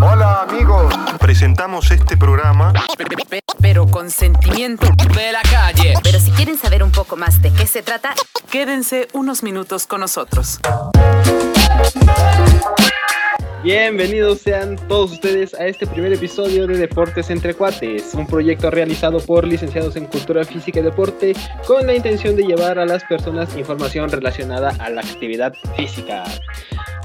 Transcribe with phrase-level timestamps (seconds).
[0.00, 0.94] Hola amigos.
[1.20, 2.72] Presentamos este programa.
[3.60, 5.94] Pero con sentimiento de la calle.
[6.02, 8.14] Pero si quieren saber un poco más de qué se trata,
[8.50, 10.60] quédense unos minutos con nosotros.
[13.62, 19.20] Bienvenidos sean todos ustedes a este primer episodio de Deportes entre Cuates, un proyecto realizado
[19.20, 21.32] por licenciados en Cultura Física y Deporte
[21.66, 26.24] con la intención de llevar a las personas información relacionada a la actividad física.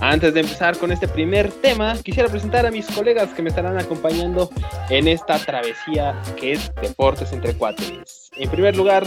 [0.02, 3.78] Antes de empezar con este primer tema, quisiera presentar a mis colegas que me estarán
[3.78, 4.50] acompañando
[4.90, 8.32] en esta travesía que es Deportes entre Cuates.
[8.38, 9.06] En primer lugar,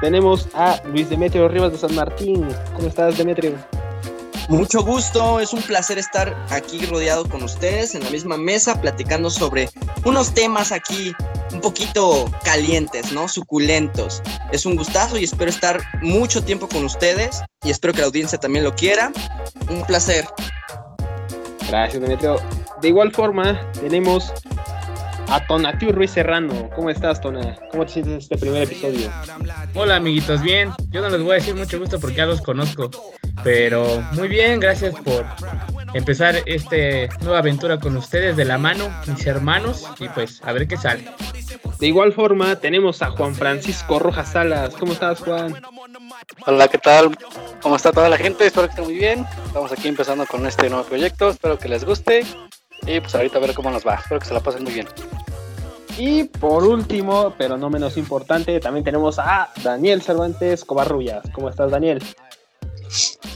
[0.00, 2.46] tenemos a Luis Demetrio Rivas de San Martín.
[2.76, 3.56] ¿Cómo estás, Demetrio?
[4.48, 9.28] Mucho gusto, es un placer estar aquí rodeado con ustedes en la misma mesa platicando
[9.28, 9.68] sobre
[10.06, 11.12] unos temas aquí
[11.52, 13.28] un poquito calientes, ¿no?
[13.28, 14.22] Suculentos.
[14.50, 18.38] Es un gustazo y espero estar mucho tiempo con ustedes y espero que la audiencia
[18.38, 19.12] también lo quiera.
[19.68, 20.24] Un placer.
[21.68, 22.40] Gracias, Demetrio.
[22.80, 24.32] De igual forma, tenemos
[25.28, 26.70] a Tonatiu Ruiz Serrano.
[26.74, 27.54] ¿Cómo estás, Tona?
[27.70, 29.10] ¿Cómo te sientes en este primer episodio?
[29.74, 30.72] Hola, amiguitos, bien.
[30.88, 32.90] Yo no les voy a decir mucho gusto porque ya los conozco.
[33.44, 35.24] Pero muy bien, gracias por
[35.94, 36.76] empezar esta
[37.20, 41.04] nueva aventura con ustedes de la mano, mis hermanos, y pues a ver qué sale.
[41.78, 44.74] De igual forma, tenemos a Juan Francisco Rojas Salas.
[44.74, 45.54] ¿Cómo estás, Juan?
[46.46, 47.16] Hola, ¿qué tal?
[47.62, 48.46] ¿Cómo está toda la gente?
[48.46, 49.24] Espero que estén muy bien.
[49.46, 51.30] Estamos aquí empezando con este nuevo proyecto.
[51.30, 52.26] Espero que les guste.
[52.86, 53.94] Y pues ahorita a ver cómo nos va.
[53.94, 54.88] Espero que se la pasen muy bien.
[55.96, 61.28] Y por último, pero no menos importante, también tenemos a Daniel Cervantes Covarrullas.
[61.32, 62.02] ¿Cómo estás, Daniel?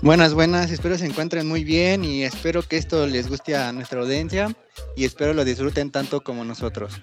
[0.02, 4.00] Buenas, buenas, espero se encuentren muy bien y espero que esto les guste a nuestra
[4.00, 4.54] audiencia
[4.96, 7.00] y espero lo disfruten tanto como nosotros.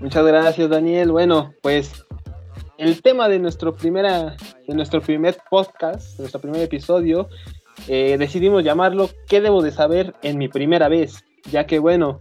[0.00, 1.12] Muchas gracias Daniel.
[1.12, 2.04] Bueno, pues
[2.78, 7.28] el tema de nuestro, primera, de nuestro primer podcast, de nuestro primer episodio,
[7.88, 11.24] eh, decidimos llamarlo ¿Qué debo de saber en mi primera vez?
[11.50, 12.20] Ya que bueno,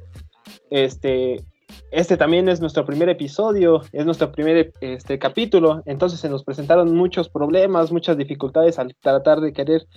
[0.70, 1.46] este,
[1.92, 6.96] este también es nuestro primer episodio, es nuestro primer este, capítulo, entonces se nos presentaron
[6.96, 9.88] muchos problemas, muchas dificultades al tratar de querer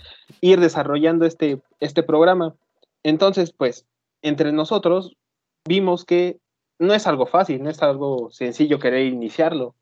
[0.40, 2.54] ir desarrollando este, este programa.
[3.02, 3.86] Entonces, pues,
[4.22, 5.16] entre nosotros
[5.66, 6.38] vimos que
[6.78, 9.74] no es algo fácil, no es algo sencillo querer iniciarlo.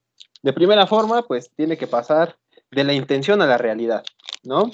[0.43, 2.37] De primera forma, pues tiene que pasar
[2.71, 4.03] de la intención a la realidad,
[4.43, 4.71] ¿no?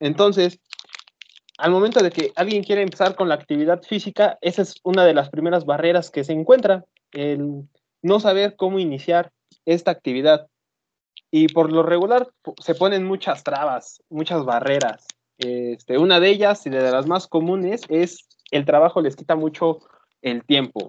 [0.00, 0.60] Entonces,
[1.58, 5.14] al momento de que alguien quiere empezar con la actividad física, esa es una de
[5.14, 7.68] las primeras barreras que se encuentra, el
[8.02, 9.32] no saber cómo iniciar
[9.64, 10.48] esta actividad.
[11.30, 12.28] Y por lo regular
[12.62, 15.06] se ponen muchas trabas, muchas barreras.
[15.38, 19.78] Este, una de ellas y de las más comunes es el trabajo les quita mucho
[20.22, 20.88] el tiempo.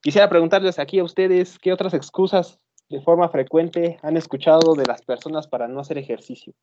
[0.00, 5.02] Quisiera preguntarles aquí a ustedes qué otras excusas de forma frecuente han escuchado de las
[5.02, 6.54] personas para no hacer ejercicio.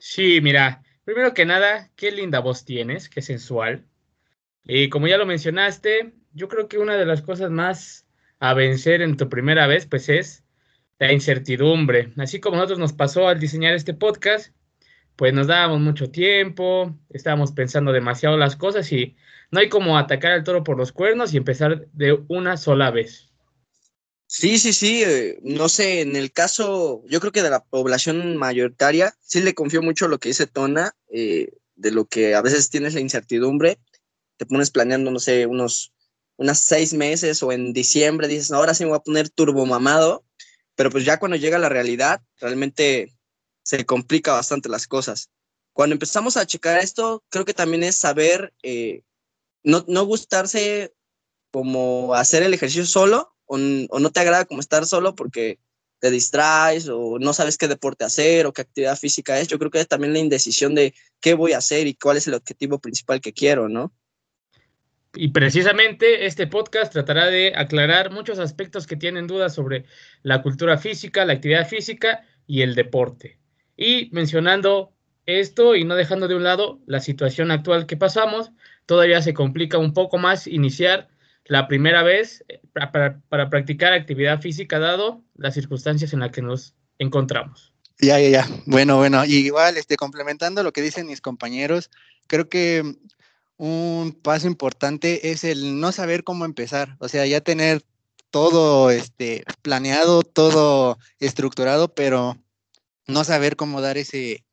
[0.00, 3.86] Sí, mira, Primero que nada, qué linda voz tienes, qué sensual.
[4.64, 8.06] Y como ya lo mencionaste, yo creo que una de las cosas más
[8.40, 10.44] a vencer en tu primera vez, pues es
[10.98, 12.12] la incertidumbre.
[12.18, 14.54] Así como a nosotros nos pasó al diseñar este podcast,
[15.16, 19.16] pues nos dábamos mucho tiempo, estábamos pensando demasiado las cosas y
[19.50, 23.27] no hay como atacar al toro por los cuernos y empezar de una sola vez.
[24.30, 25.02] Sí, sí, sí.
[25.04, 29.54] Eh, no sé, en el caso, yo creo que de la población mayoritaria, sí le
[29.54, 33.78] confío mucho lo que dice Tona, eh, de lo que a veces tienes la incertidumbre,
[34.36, 35.94] te pones planeando, no sé, unos,
[36.36, 40.24] unas seis meses o en diciembre dices, ahora sí me voy a poner turbomamado,
[40.76, 43.16] pero pues ya cuando llega la realidad, realmente
[43.62, 45.30] se complica bastante las cosas.
[45.72, 49.04] Cuando empezamos a checar esto, creo que también es saber, eh,
[49.62, 50.92] no, no gustarse
[51.50, 55.58] como hacer el ejercicio solo, o, no te agrada como estar solo porque
[55.98, 59.48] te distraes o no sabes qué deporte hacer o qué actividad física es.
[59.48, 62.28] Yo creo que es también la indecisión de qué voy a hacer y cuál es
[62.28, 63.92] el objetivo principal que quiero, ¿no?
[65.14, 69.86] Y precisamente este podcast tratará de aclarar muchos aspectos que tienen dudas sobre
[70.22, 73.38] la cultura física, la actividad física y el deporte.
[73.76, 74.92] Y mencionando
[75.24, 78.52] esto y no dejando de un lado la situación actual que pasamos,
[78.86, 81.08] todavía se complica un poco más iniciar
[81.48, 86.74] la primera vez eh, para, practicar actividad física dado las circunstancias en las que nos
[86.98, 87.72] encontramos.
[88.00, 88.48] Ya, ya, ya.
[88.66, 91.90] Bueno, bueno, igual, este, complementando lo que dicen mis compañeros,
[92.28, 92.96] creo que
[93.56, 97.82] un paso importante es el no saber cómo empezar, o sea, ya tener
[98.30, 102.36] todo este, planeado, todo estructurado, pero
[103.06, 104.44] no saber cómo dar ese,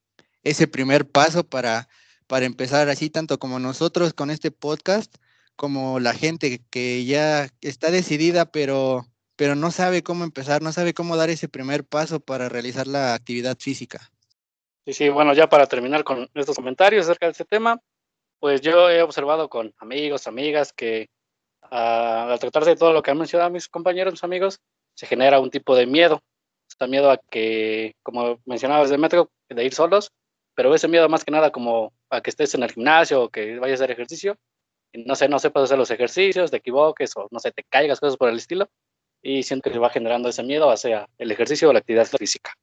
[0.43, 1.89] ese primer paso para,
[2.25, 5.13] para empezar así, tanto como nosotros con este podcast,
[5.55, 9.05] como la gente que ya está decidida, pero,
[9.35, 13.13] pero no sabe cómo empezar, no sabe cómo dar ese primer paso para realizar la
[13.13, 14.11] actividad física.
[14.85, 17.81] Sí, sí, bueno, ya para terminar con estos comentarios acerca de este tema,
[18.39, 21.09] pues yo he observado con amigos, amigas, que
[21.63, 24.59] ah, al tratarse de todo lo que han mencionado mis compañeros, mis amigos,
[24.93, 26.21] se genera un tipo de miedo.
[26.69, 30.11] Está miedo a que, como mencionabas de metro, de ir solos,
[30.55, 33.59] pero ese miedo más que nada como a que estés en el gimnasio o que
[33.59, 34.37] vayas a hacer ejercicio
[35.05, 38.17] no sé, no sepas hacer los ejercicios, te equivoques o no sé, te caigas, cosas
[38.17, 38.69] por el estilo
[39.21, 42.53] y siento que se va generando ese miedo hacia el ejercicio o la actividad física.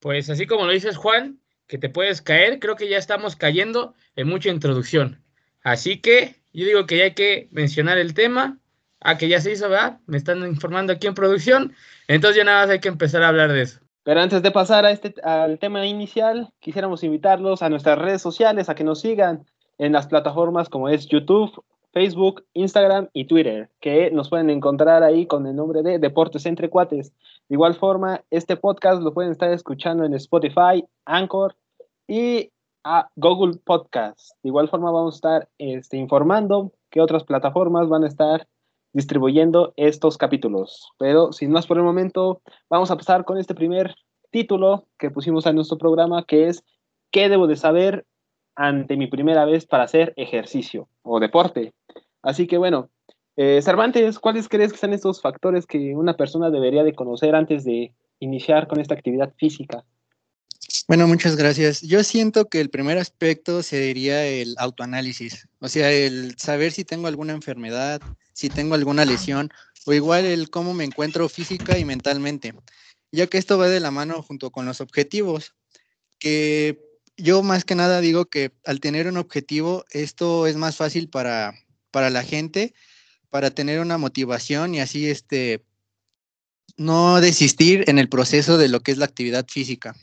[0.00, 1.38] Pues así como lo dices Juan,
[1.68, 5.22] que te puedes caer, creo que ya estamos cayendo en mucha introducción.
[5.62, 8.58] Así que yo digo que ya hay que mencionar el tema.
[9.04, 9.98] Ah, que ya se hizo, ¿verdad?
[10.06, 11.74] Me están informando aquí en producción.
[12.06, 13.80] Entonces ya nada más hay que empezar a hablar de eso.
[14.04, 18.68] Pero antes de pasar a este, al tema inicial, quisiéramos invitarlos a nuestras redes sociales,
[18.68, 19.44] a que nos sigan
[19.82, 25.26] en las plataformas como es YouTube, Facebook, Instagram y Twitter, que nos pueden encontrar ahí
[25.26, 27.12] con el nombre de Deportes Entre Cuates.
[27.48, 31.56] De igual forma, este podcast lo pueden estar escuchando en Spotify, Anchor
[32.06, 32.52] y
[32.84, 34.36] a Google Podcast.
[34.44, 38.46] De igual forma, vamos a estar este, informando qué otras plataformas van a estar
[38.92, 40.92] distribuyendo estos capítulos.
[40.96, 42.40] Pero sin más por el momento,
[42.70, 43.96] vamos a pasar con este primer
[44.30, 46.62] título que pusimos a nuestro programa, que es
[47.10, 48.06] ¿Qué debo de saber
[48.54, 51.72] ante mi primera vez para hacer ejercicio o deporte?
[52.22, 52.90] Así que bueno,
[53.36, 57.64] eh, Cervantes, ¿cuáles crees que son estos factores que una persona debería de conocer antes
[57.64, 59.84] de iniciar con esta actividad física?
[60.86, 61.80] Bueno, muchas gracias.
[61.82, 67.08] Yo siento que el primer aspecto sería el autoanálisis, o sea, el saber si tengo
[67.08, 68.00] alguna enfermedad,
[68.32, 69.50] si tengo alguna lesión,
[69.86, 72.54] o igual el cómo me encuentro física y mentalmente,
[73.10, 75.54] ya que esto va de la mano junto con los objetivos,
[76.18, 81.08] que yo más que nada digo que al tener un objetivo, esto es más fácil
[81.08, 81.54] para,
[81.90, 82.74] para la gente,
[83.30, 85.64] para tener una motivación y así este,
[86.76, 89.94] no desistir en el proceso de lo que es la actividad física.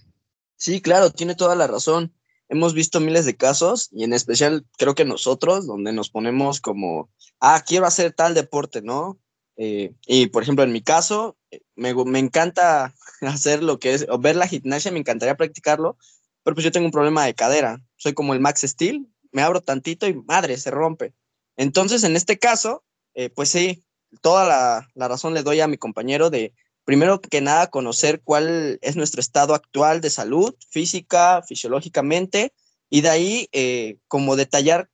[0.56, 2.14] Sí, claro, tiene toda la razón.
[2.50, 7.10] Hemos visto miles de casos y en especial creo que nosotros, donde nos ponemos como,
[7.40, 9.20] ah, quiero hacer tal deporte, ¿no?
[9.56, 14.06] Eh, y por ejemplo, en mi caso, eh, me, me, encanta hacer lo que es,
[14.10, 15.98] o ver la gimnasia, me encantaría practicarlo,
[16.44, 17.80] pero pues yo tengo un problema de cadera.
[17.96, 21.14] Soy como el Max Steel, me abro tantito y madre, se rompe.
[21.58, 22.84] Entonces, en este caso,
[23.14, 23.84] eh, pues sí,
[24.22, 26.54] toda la, la razón le doy a mi compañero de
[26.90, 32.52] primero que nada, conocer cuál es nuestro estado actual de salud física, fisiológicamente,
[32.90, 34.90] y de ahí eh, como detallar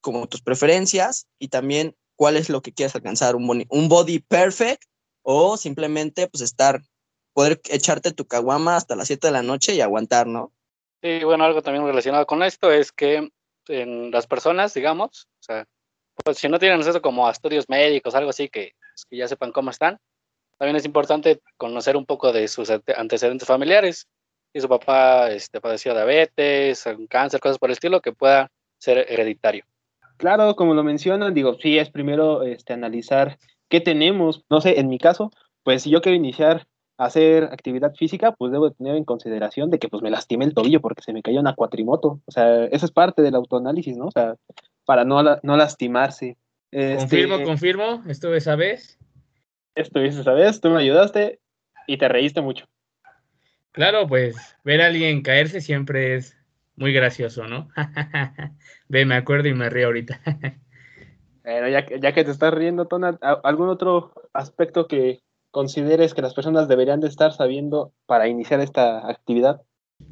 [0.00, 4.20] como tus preferencias y también cuál es lo que quieres alcanzar, un, body, un body
[4.20, 4.84] perfect
[5.22, 6.82] o simplemente pues estar,
[7.34, 10.50] poder echarte tu caguama hasta las 7 de la noche y aguantar, ¿no?
[11.04, 13.28] Sí, bueno, algo también relacionado con esto es que
[13.68, 15.66] en las personas, digamos, o sea,
[16.24, 19.52] pues si no tienen acceso como a estudios médicos, algo así, que, pues, ya sepan
[19.52, 19.98] cómo están,
[20.56, 24.08] también es importante conocer un poco de sus antecedentes familiares.
[24.54, 29.66] Si su papá este, padeció diabetes, cáncer, cosas por el estilo, que pueda ser hereditario.
[30.16, 33.36] Claro, como lo mencionan, digo, sí es primero este, analizar
[33.68, 34.46] qué tenemos.
[34.48, 35.32] No sé, en mi caso,
[35.64, 39.88] pues si yo quiero iniciar hacer actividad física, pues debo tener en consideración de que
[39.88, 42.20] pues me lastimé el tobillo porque se me cayó una cuatrimoto.
[42.24, 44.06] O sea, eso es parte del autoanálisis, ¿no?
[44.06, 44.36] O sea,
[44.84, 46.36] para no, no lastimarse.
[46.70, 48.98] Confirmo, este, confirmo, estuve esa vez
[49.74, 51.40] estuviste esa vez, tú me ayudaste
[51.86, 52.66] y te reíste mucho.
[53.72, 56.36] Claro, pues ver a alguien caerse siempre es
[56.76, 57.68] muy gracioso, ¿no?
[58.88, 60.20] Ve, me acuerdo y me río ahorita.
[61.44, 65.22] bueno, ya, ya que te estás riendo, Tona, ¿algún otro aspecto que
[65.54, 69.62] consideres que las personas deberían de estar sabiendo para iniciar esta actividad?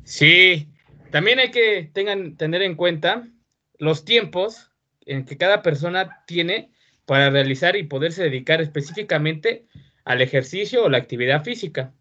[0.05, 0.69] Sí,
[1.11, 3.29] también hay que tener en cuenta
[3.77, 4.71] los tiempos
[5.05, 6.71] en que cada persona tiene
[7.07, 9.67] para realizar y poderse dedicar específicamente
[10.05, 11.93] al ejercicio o la actividad física.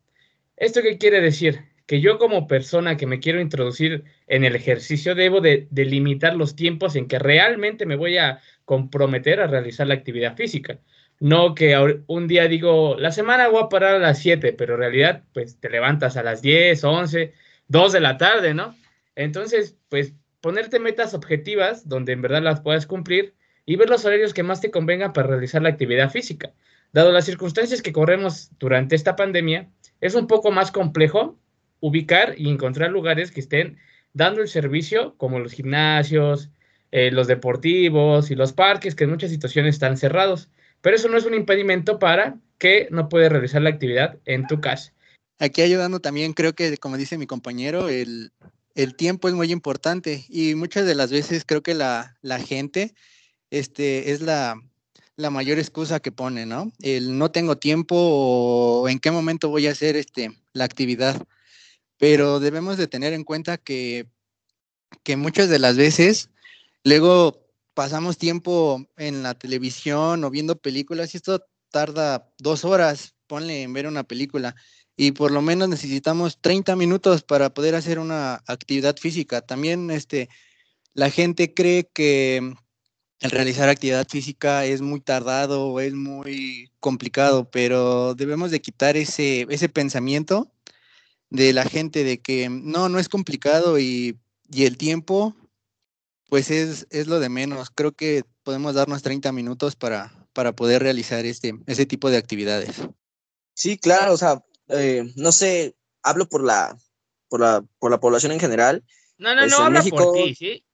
[0.55, 1.62] ¿Esto qué quiere decir?
[1.88, 6.55] Que yo como persona que me quiero introducir en el ejercicio debo de, delimitar los
[6.55, 10.79] tiempos en que realmente me voy a comprometer a realizar la actividad física.
[11.21, 14.79] No que un día digo, la semana voy a parar a las 7, pero en
[14.79, 17.33] realidad pues te levantas a las 10, 11,
[17.67, 18.75] 2 de la tarde, ¿no?
[19.15, 23.35] Entonces, pues ponerte metas objetivas donde en verdad las puedas cumplir
[23.67, 26.53] y ver los horarios que más te convengan para realizar la actividad física.
[26.91, 31.37] Dado las circunstancias que corremos durante esta pandemia, es un poco más complejo
[31.81, 33.77] ubicar y encontrar lugares que estén
[34.13, 36.49] dando el servicio, como los gimnasios,
[36.89, 40.49] eh, los deportivos y los parques, que en muchas situaciones están cerrados.
[40.81, 44.61] Pero eso no es un impedimento para que no puedas realizar la actividad en tu
[44.61, 44.93] casa.
[45.39, 48.31] Aquí ayudando también, creo que, como dice mi compañero, el,
[48.75, 52.93] el tiempo es muy importante y muchas de las veces creo que la, la gente
[53.50, 54.61] este, es la,
[55.17, 56.71] mayor excusa que pone, ¿no?
[56.81, 61.21] El no tengo tiempo o en qué momento voy a hacer este, la actividad.
[61.97, 64.07] Pero debemos de tener en cuenta que,
[65.03, 66.31] que muchas de las veces
[66.83, 67.40] Luego
[67.73, 73.73] pasamos tiempo en la televisión o viendo películas y esto tarda dos horas, ponle en
[73.73, 74.55] ver una película
[74.95, 79.41] y por lo menos necesitamos 30 minutos para poder hacer una actividad física.
[79.41, 80.29] También este,
[80.93, 82.53] la gente cree que
[83.21, 88.97] el realizar actividad física es muy tardado o es muy complicado, pero debemos de quitar
[88.97, 90.51] ese, ese pensamiento
[91.29, 94.19] de la gente de que no, no es complicado y,
[94.51, 95.35] y el tiempo
[96.31, 97.71] pues es, es, lo de menos.
[97.71, 102.77] Creo que podemos darnos 30 minutos para, para poder realizar este, ese tipo de actividades.
[103.53, 106.77] Sí, claro, o sea, eh, no sé, hablo por la,
[107.27, 108.81] por la, por la población en general.
[109.17, 110.65] No, no, pues no, habla por ti, ¿sí?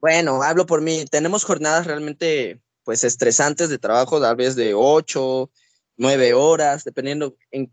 [0.00, 1.04] Bueno, hablo por mí.
[1.10, 5.50] Tenemos jornadas realmente, pues, estresantes de trabajo, tal vez de ocho,
[5.98, 7.70] nueve horas, dependiendo en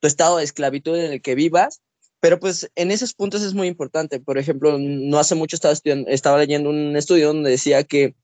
[0.00, 1.82] tu estado de esclavitud en el que vivas.
[2.22, 4.20] Pero pues en esos puntos es muy importante.
[4.20, 5.74] Por ejemplo, no hace mucho estaba,
[6.06, 8.14] estaba leyendo un estudio donde decía que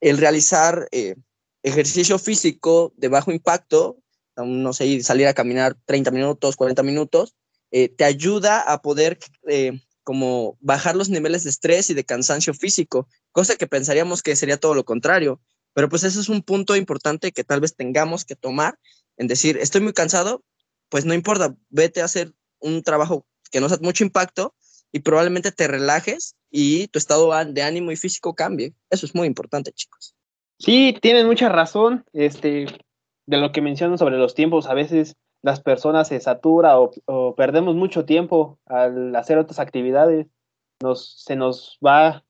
[0.00, 1.16] el realizar eh,
[1.62, 3.96] ejercicio físico de bajo impacto
[4.44, 7.34] no sé, salir a caminar 30 minutos, 40 minutos,
[7.70, 9.18] eh, te ayuda a poder
[9.48, 14.36] eh, como bajar los niveles de estrés y de cansancio físico, cosa que pensaríamos que
[14.36, 15.40] sería todo lo contrario.
[15.72, 18.78] Pero pues ese es un punto importante que tal vez tengamos que tomar
[19.16, 20.42] en decir, estoy muy cansado,
[20.88, 24.54] pues no importa, vete a hacer un trabajo que no sea mucho impacto
[24.92, 28.74] y probablemente te relajes y tu estado de ánimo y físico cambie.
[28.90, 30.14] Eso es muy importante, chicos.
[30.58, 32.04] Sí, tienen mucha razón.
[32.12, 32.66] Este,
[33.26, 37.74] de lo que mencionan sobre los tiempos, a veces las personas se satura o, perdemos
[37.74, 40.26] mucho tiempo al hacer otras actividades,
[40.82, 42.24] nos, se nos va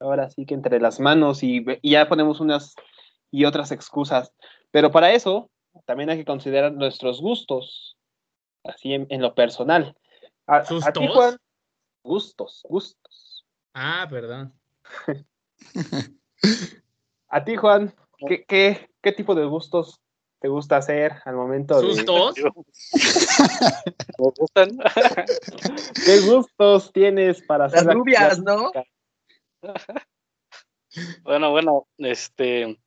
[0.00, 2.74] ahora sí que entre las manos y, ya ponemos unas
[3.30, 4.32] y otras excusas.
[4.70, 5.50] Pero para eso
[5.84, 7.96] también hay que considerar nuestros gustos,
[8.64, 9.94] así en, lo personal.
[10.48, 11.06] A, ti,
[12.02, 13.46] gustos, gustos.
[13.74, 14.54] Ah, perdón.
[17.28, 17.94] a ti, Juan,
[18.26, 20.00] ¿qué, qué, qué tipo de gustos
[20.40, 22.34] te gusta hacer al momento ¿Sustos?
[22.36, 22.50] de...
[24.16, 24.70] gustan?
[26.06, 28.72] ¿Qué gustos tienes para hacer Las rubias, no?
[31.24, 32.80] bueno, bueno, este,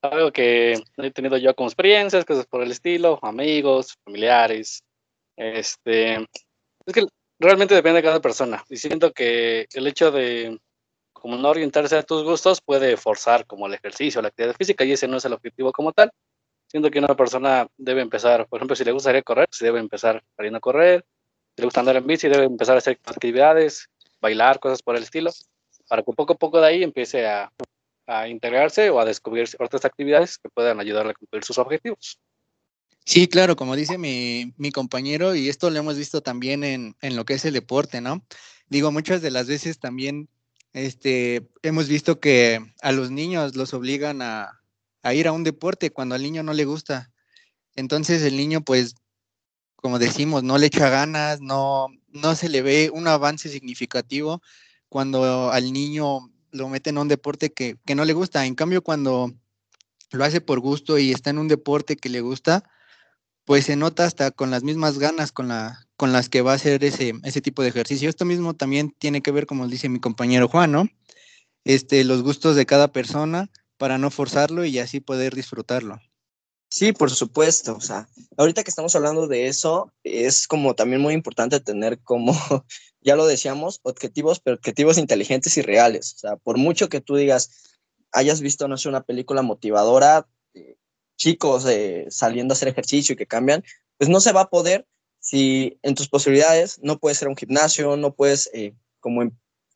[0.00, 4.84] algo que he tenido yo como experiencias, cosas por el estilo, amigos, familiares,
[5.36, 6.24] este,
[6.86, 7.06] es que
[7.38, 8.64] realmente depende de cada persona.
[8.68, 10.58] Y siento que el hecho de
[11.12, 14.92] como no orientarse a tus gustos puede forzar como el ejercicio, la actividad física, y
[14.92, 16.10] ese no es el objetivo como tal.
[16.66, 20.22] Siento que una persona debe empezar, por ejemplo, si le gustaría correr, se debe empezar
[20.36, 21.04] saliendo a correr,
[21.56, 25.02] si le gusta andar en bici, debe empezar a hacer actividades, bailar, cosas por el
[25.02, 25.30] estilo,
[25.88, 27.52] para que poco a poco de ahí empiece a,
[28.06, 32.18] a integrarse o a descubrir otras actividades que puedan ayudarle a cumplir sus objetivos.
[33.10, 37.16] Sí, claro, como dice mi, mi, compañero, y esto lo hemos visto también en, en,
[37.16, 38.24] lo que es el deporte, ¿no?
[38.68, 40.28] Digo, muchas de las veces también
[40.74, 44.62] este, hemos visto que a los niños los obligan a,
[45.02, 47.10] a ir a un deporte cuando al niño no le gusta.
[47.74, 48.94] Entonces el niño, pues,
[49.74, 54.40] como decimos, no le echa ganas, no, no se le ve un avance significativo
[54.88, 58.46] cuando al niño lo meten a un deporte que, que no le gusta.
[58.46, 59.34] En cambio, cuando
[60.12, 62.62] lo hace por gusto y está en un deporte que le gusta,
[63.50, 66.54] pues se nota hasta con las mismas ganas con, la, con las que va a
[66.54, 68.08] hacer ese, ese tipo de ejercicio.
[68.08, 70.88] Esto mismo también tiene que ver, como dice mi compañero Juan, ¿no?
[71.64, 75.98] Este, los gustos de cada persona para no forzarlo y así poder disfrutarlo.
[76.70, 77.74] Sí, por supuesto.
[77.74, 82.32] O sea, ahorita que estamos hablando de eso, es como también muy importante tener como,
[83.00, 86.14] ya lo decíamos, objetivos, pero objetivos inteligentes y reales.
[86.14, 87.50] O sea, por mucho que tú digas,
[88.12, 90.28] hayas visto, no sé, una película motivadora,
[91.20, 93.62] chicos eh, saliendo a hacer ejercicio y que cambian,
[93.98, 94.86] pues no se va a poder
[95.20, 99.30] si en tus posibilidades no puedes ser un gimnasio, no puedes eh, como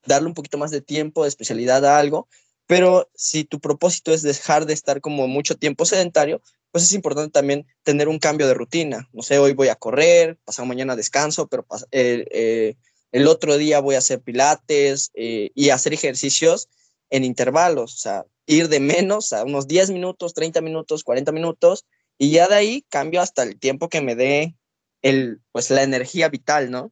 [0.07, 2.29] darle un poquito más de tiempo, de especialidad a algo,
[2.67, 7.31] pero si tu propósito es dejar de estar como mucho tiempo sedentario, pues es importante
[7.31, 9.09] también tener un cambio de rutina.
[9.13, 12.75] No sé, hoy voy a correr, pasado mañana descanso, pero eh,
[13.13, 16.69] el otro día voy a hacer pilates y hacer ejercicios
[17.15, 21.85] en intervalos, o sea, ir de menos a unos 10 minutos, 30 minutos, 40 minutos,
[22.19, 24.57] y ya de ahí cambio hasta el tiempo que me dé
[25.01, 26.91] el, pues la energía vital, ¿no?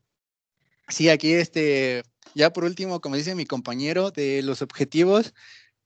[0.87, 2.05] Sí, aquí este,
[2.37, 5.35] ya por último, como dice mi compañero, de los objetivos,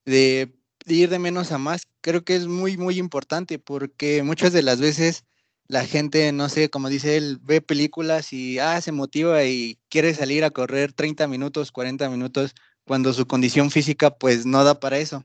[0.05, 0.53] de,
[0.87, 4.81] ir de menos a más, creo que es muy, muy importante porque muchas de las
[4.81, 5.25] veces
[5.67, 10.13] la gente, no sé, como dice él, ve películas y ah, se motiva y quiere
[10.13, 12.55] salir a correr 30 minutos, 40 minutos,
[12.87, 15.25] cuando su condición física pues no da para eso.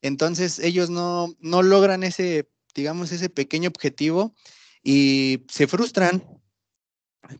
[0.00, 4.34] Entonces ellos no, no logran ese, digamos, ese pequeño objetivo
[4.82, 6.22] y se frustran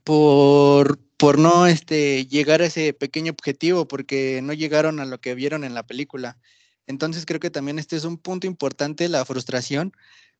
[0.02, 5.34] por, por no este, llegar a ese pequeño objetivo, porque no llegaron a lo que
[5.34, 6.38] vieron en la película.
[6.86, 9.92] Entonces creo que también este es un punto importante, la frustración,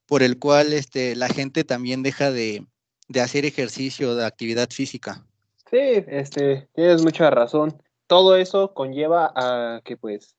[0.07, 2.67] por el cual este, la gente también deja de,
[3.09, 5.27] de hacer ejercicio, de actividad física.
[5.71, 7.83] Sí, este, tienes mucha razón.
[8.07, 10.37] Todo eso conlleva a que pues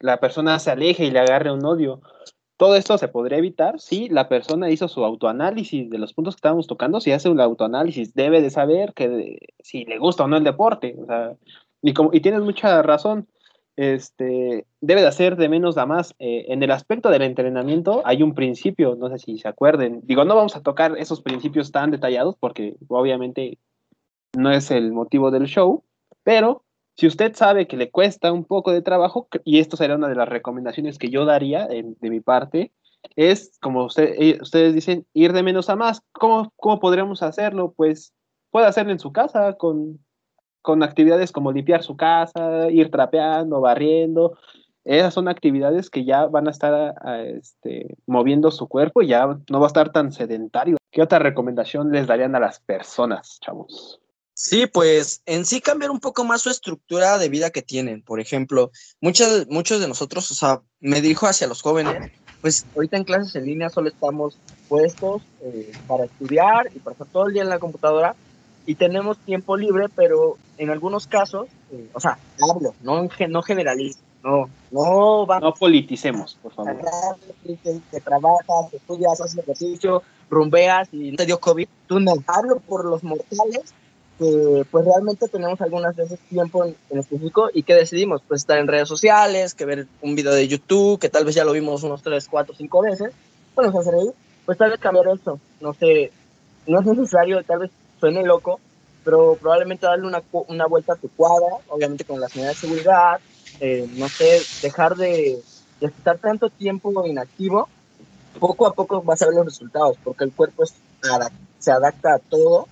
[0.00, 2.00] la persona se aleje y le agarre un odio.
[2.56, 6.38] Todo esto se podría evitar si la persona hizo su autoanálisis de los puntos que
[6.38, 7.00] estábamos tocando.
[7.00, 10.96] Si hace un autoanálisis, debe de saber que si le gusta o no el deporte.
[10.98, 11.36] O sea,
[11.82, 13.28] y, como, y tienes mucha razón.
[13.76, 16.16] Este, debe de hacer de menos a más.
[16.18, 20.00] Eh, en el aspecto del entrenamiento hay un principio, no sé si se acuerden.
[20.02, 23.58] Digo, no vamos a tocar esos principios tan detallados porque obviamente
[24.36, 25.84] no es el motivo del show,
[26.24, 26.64] pero
[26.98, 30.16] si usted sabe que le cuesta un poco de trabajo, y esto sería una de
[30.16, 32.72] las recomendaciones que yo daría de, mi parte,
[33.14, 36.02] es, como eh, ustedes dicen, ir de menos a más.
[36.10, 37.72] ¿Cómo, ¿Cómo podríamos hacerlo?
[37.76, 38.12] Pues
[38.50, 40.04] puede hacerlo en su casa con,
[40.60, 44.36] con actividades como limpiar su casa, ir trapeando, barriendo.
[44.84, 46.96] Esas son actividades que ya van a estar
[47.28, 50.76] este, moviendo su cuerpo y ya no va a estar tan sedentario.
[50.90, 54.00] ¿Qué otra recomendación les darían a las personas, chavos?
[54.40, 58.02] Sí, pues en sí cambiar un poco más su estructura de vida que tienen.
[58.02, 62.98] Por ejemplo, muchos, muchos de nosotros, o sea, me dirijo hacia los jóvenes, pues ahorita
[62.98, 67.42] en clases en línea solo estamos puestos eh, para estudiar y pasar todo el día
[67.42, 68.14] en la computadora
[68.64, 73.98] y tenemos tiempo libre, pero en algunos casos, eh, o sea, hablo, no, no generalizo,
[74.22, 76.76] no, no No politicemos, por favor.
[77.42, 81.66] Que, trabajas, que estudias, haces ejercicio, rumbeas y te dio COVID.
[81.88, 83.74] Tú no hablo por los mortales
[84.18, 88.66] que pues realmente tenemos algunas veces tiempo en, específico y que decidimos pues estar en
[88.66, 92.02] redes sociales, que ver un video de YouTube, que tal vez ya lo vimos unos
[92.02, 93.12] 3, 4, 5 veces,
[93.54, 94.10] bueno, hacer ahí,
[94.44, 96.10] pues tal vez cambiar eso, no sé,
[96.66, 97.70] no es necesario, tal vez
[98.00, 98.58] suene loco,
[99.04, 103.20] pero probablemente darle una, una vuelta a tu cuadra, obviamente con las medidas de seguridad,
[103.60, 105.40] eh, no sé, dejar de,
[105.80, 107.68] estar tanto tiempo inactivo,
[108.40, 110.64] poco a poco vas a ver los resultados, porque el cuerpo
[111.60, 112.66] se adapta a todo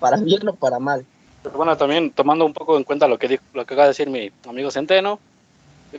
[0.00, 1.04] para bien o para mal.
[1.42, 4.10] Pero bueno, también tomando un poco en cuenta lo que, lo que acaba de decir
[4.10, 5.20] mi amigo Centeno,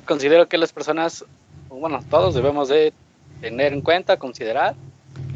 [0.05, 1.25] considero que las personas,
[1.69, 2.93] bueno, todos debemos de
[3.39, 4.75] tener en cuenta, considerar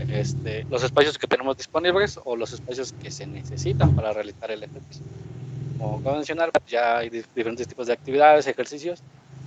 [0.09, 4.63] este, los espacios que tenemos disponibles o los espacios que se necesitan para realizar el
[4.63, 5.05] ejercicio.
[5.77, 9.01] Como acabo de mencionar, ya hay diferentes tipos de actividades, ejercicios,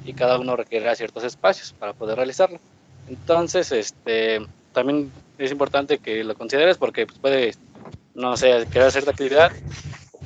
[0.05, 2.59] y cada uno requiere ciertos espacios para poder realizarlo.
[3.09, 4.41] Entonces, este,
[4.73, 7.55] también es importante que lo consideres porque pues, puede
[8.19, 9.53] no sé, querer hacer actividad,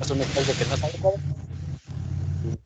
[0.01, 1.15] es un espacio que no es adecuado.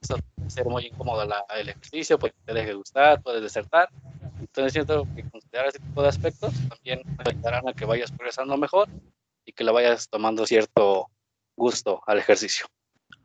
[0.01, 1.21] Eso puede ser muy incómodo
[1.55, 3.89] el ejercicio, puede te deje gustar, puedes desertar.
[4.39, 8.87] Entonces siento que considerar ese tipo de aspectos también ayudarán a que vayas progresando mejor
[9.45, 11.09] y que le vayas tomando cierto
[11.57, 12.65] gusto al ejercicio.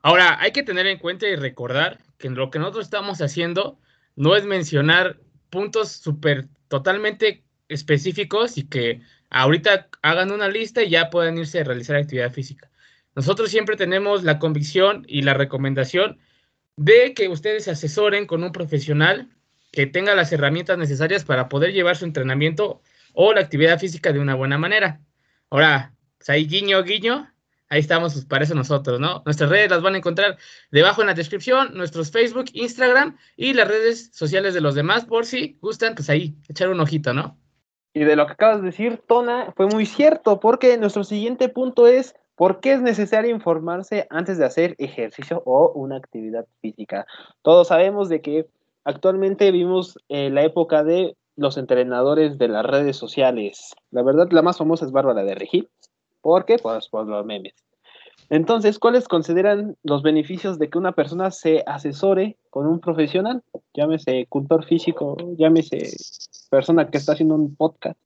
[0.03, 3.79] Ahora, hay que tener en cuenta y recordar que lo que nosotros estamos haciendo
[4.17, 9.01] no es mencionar puntos súper totalmente específicos y que
[9.33, 12.71] ahorita hagan una lista y ya pueden irse a realizar actividad física.
[13.15, 16.19] Nosotros siempre tenemos la convicción y la recomendación
[16.77, 19.31] de que ustedes se asesoren con un profesional
[19.73, 22.83] que tenga las herramientas necesarias para poder llevar su entrenamiento
[23.15, 25.01] o la actividad física de una buena manera.
[25.51, 27.31] Ahora, pues ahí guiño, guiño,
[27.69, 29.23] ahí estamos pues, para eso nosotros, ¿no?
[29.25, 30.39] Nuestras redes las van a encontrar
[30.71, 35.25] debajo en la descripción, nuestros Facebook, Instagram y las redes sociales de los demás, por
[35.25, 37.42] si gustan, pues ahí, echar un ojito, ¿no?
[37.95, 41.87] Y de lo que acabas de decir, Tona, fue muy cierto, porque nuestro siguiente punto
[41.87, 47.07] es por qué es necesario informarse antes de hacer ejercicio o una actividad física.
[47.43, 48.47] Todos sabemos de que
[48.85, 53.75] actualmente vivimos en la época de los entrenadores de las redes sociales.
[53.91, 55.69] La verdad, la más famosa es Bárbara de Regil.
[56.21, 56.57] ¿Por qué?
[56.59, 57.55] Pues por los memes.
[58.31, 63.43] Entonces, ¿cuáles consideran los beneficios de que una persona se asesore con un profesional?
[63.75, 65.95] Llámese cultor físico, llámese
[66.51, 67.99] persona que está haciendo un podcast.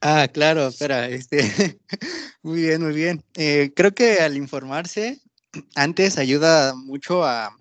[0.00, 1.38] Ah, claro, espera, este,
[2.42, 3.22] muy bien, muy bien.
[3.34, 5.20] Eh, creo que al informarse
[5.74, 7.56] antes ayuda mucho a,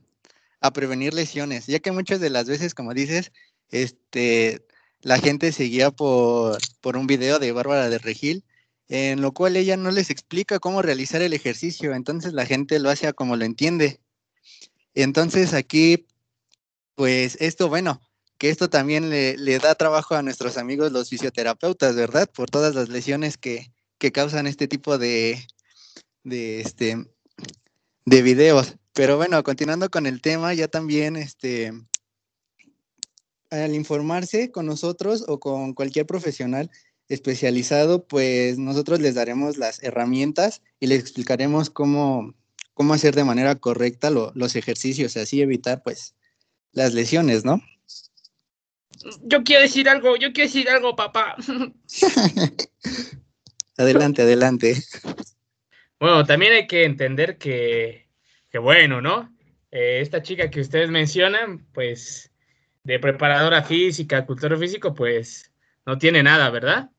[0.74, 3.32] prevenir lesiones, ya que muchas de las veces, como dices,
[3.72, 4.64] este,
[5.02, 6.58] la gente seguía por
[6.98, 8.44] un video de Bárbara de Regil
[8.92, 12.90] en lo cual ella no les explica cómo realizar el ejercicio, entonces la gente lo
[12.90, 14.02] hace como lo entiende.
[14.94, 16.08] Entonces aquí,
[16.96, 18.02] pues esto, bueno,
[18.38, 22.30] que esto también le, da trabajo a nuestros amigos los fisioterapeutas, ¿verdad?
[22.30, 23.72] Por todas las lesiones que,
[24.12, 25.42] causan este tipo de,
[26.26, 26.98] de, este,
[28.04, 28.76] de videos.
[28.92, 31.72] Pero bueno, continuando con el tema, ya también, este,
[33.52, 36.70] al informarse con nosotros o con cualquier profesional,
[37.14, 42.34] especializado, pues nosotros les daremos las herramientas y les explicaremos cómo,
[42.74, 46.16] cómo hacer de manera correcta los ejercicios, así evitar pues
[46.72, 47.62] las lesiones, ¿no?
[49.24, 51.36] Yo quiero decir algo, yo quiero decir algo, papá.
[53.78, 54.78] adelante, adelante.
[56.00, 58.08] Bueno, también hay que entender que,
[58.50, 59.36] que bueno, ¿no?
[59.72, 62.32] Eh, esta chica que ustedes mencionan, pues
[62.84, 65.52] de preparadora física, cultura físico, pues
[65.86, 66.90] no tiene nada, ¿verdad?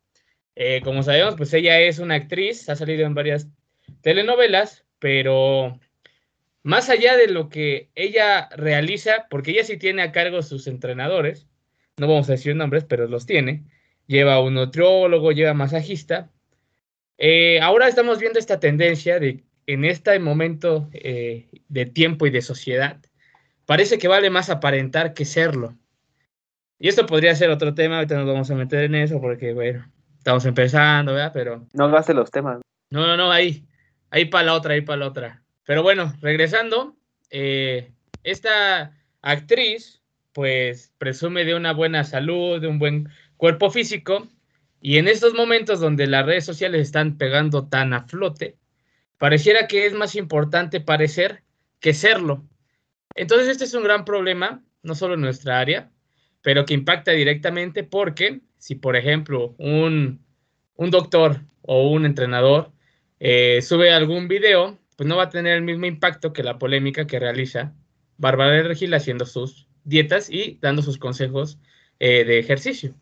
[0.54, 3.48] Eh, como sabemos, pues ella es una actriz, ha salido en varias
[4.02, 5.78] telenovelas, pero
[6.62, 11.48] más allá de lo que ella realiza, porque ella sí tiene a cargo sus entrenadores,
[11.96, 13.64] no vamos a decir nombres, pero los tiene,
[14.06, 16.30] lleva un nutriólogo, lleva masajista.
[17.18, 22.42] Eh, ahora estamos viendo esta tendencia de en este momento eh, de tiempo y de
[22.42, 22.98] sociedad,
[23.66, 25.76] parece que vale más aparentar que serlo.
[26.78, 29.91] Y esto podría ser otro tema, ahorita nos vamos a meter en eso porque, bueno,
[30.22, 31.32] estamos empezando, ¿verdad?
[31.34, 31.66] Pero...
[31.72, 32.60] No gaste los temas.
[32.90, 33.66] No, no, no, ahí,
[34.10, 35.42] ahí para la otra, ahí para la otra.
[35.64, 36.96] Pero bueno, regresando,
[37.30, 40.00] eh, esta actriz,
[40.32, 44.28] pues, presume de una buena salud, de un buen cuerpo físico,
[44.80, 48.56] y en estos momentos donde las redes sociales están pegando tan a flote,
[49.22, 51.44] Pareciera que es más importante parecer
[51.78, 52.42] que serlo.
[53.14, 55.92] Entonces este es un gran problema, no solo en nuestra área,
[56.40, 60.24] pero que impacta directamente porque si, por ejemplo, un,
[60.76, 62.70] doctor o un entrenador
[63.18, 67.08] eh, sube algún video, pues no va a tener el mismo impacto que la polémica
[67.08, 67.74] que realiza
[68.18, 71.58] Bárbara de Regil haciendo sus dietas y dando sus consejos
[71.98, 72.94] eh, de ejercicio.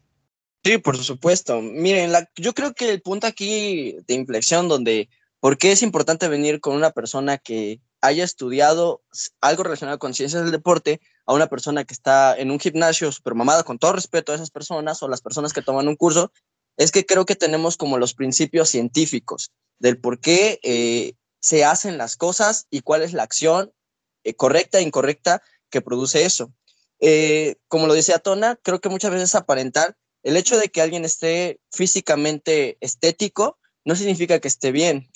[0.65, 1.61] Sí, por supuesto.
[1.61, 6.61] Miren, yo creo que el punto aquí de inflexión donde ¿Por qué es importante venir
[6.61, 9.03] con una persona que haya estudiado
[9.41, 13.35] algo relacionado con ciencias del deporte a una persona que está en un gimnasio super
[13.35, 16.33] mamada, con todo respeto a esas personas o las personas que toman un curso?
[16.77, 21.99] Es que creo que tenemos como los principios científicos del por qué eh, se hacen
[21.99, 23.73] las cosas y cuál es la acción
[24.25, 26.53] eh, correcta e incorrecta que produce eso.
[27.01, 31.05] Eh, como lo decía Tona, creo que muchas veces aparentar el hecho de que alguien
[31.05, 35.09] esté físicamente estético no significa que esté bien.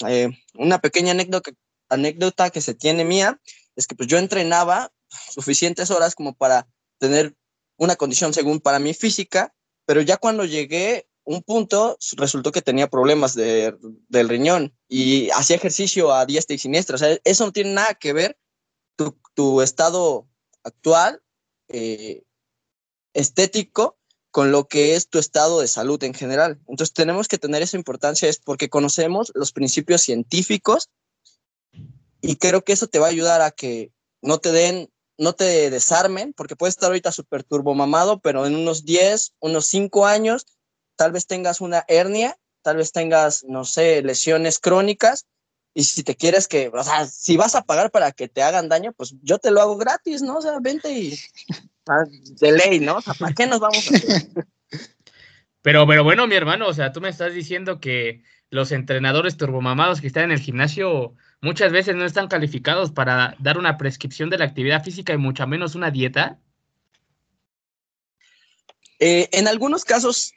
[0.55, 1.51] Una pequeña anécdota,
[1.91, 3.39] anécdota que se tiene mía
[3.77, 4.94] es que pues yo entrenaba
[5.31, 6.67] suficientes horas como para
[6.99, 7.35] tener
[7.77, 9.55] una condición según para mí física,
[9.87, 13.77] pero ya cuando llegué un punto resultó que tenía problemas de,
[14.09, 16.97] del riñón y hacía ejercicio a diestra y siniestra.
[16.97, 18.39] O sea, eso no tiene nada que ver
[18.97, 20.29] tu, tu estado
[20.63, 21.23] actual
[21.69, 22.23] eh,
[23.15, 23.99] estético
[24.31, 26.61] con lo que es tu estado de salud en general.
[26.67, 30.91] Entonces tenemos que tener esa importancia es porque conocemos los principios científicos
[32.21, 35.71] y creo que eso te va a ayudar a que no te den, no te
[35.71, 40.47] desarmen, porque puedes estar ahorita súper turbomamado, pero en unos 10, unos 5 años,
[40.97, 45.27] tal vez tengas una hernia, tal vez tengas, no sé, lesiones crónicas.
[45.77, 48.69] Y si te quieres que, o sea, si vas a pagar para que te hagan
[48.69, 50.39] daño, pues yo te lo hago gratis, ¿no?
[50.39, 51.19] O sea, vente y
[51.87, 52.99] Ah, de ley, ¿no?
[53.19, 54.29] ¿para qué nos vamos a hacer?
[55.63, 60.03] Pero, pero bueno, mi hermano, o sea, tú me estás diciendo que los entrenadores turbomamados
[60.03, 64.39] que están en el gimnasio muchas veces no están calificados para dar una prescripción de
[64.39, 66.41] la actividad física y mucho menos una dieta.
[68.99, 70.33] Eh, en algunos casos,